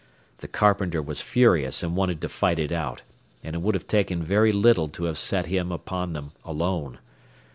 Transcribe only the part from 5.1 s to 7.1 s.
set him upon them alone.